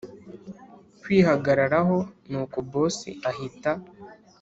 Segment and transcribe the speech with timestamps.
[1.01, 1.97] kwihagararaho
[2.29, 2.97] nuko boss
[3.29, 3.71] ahita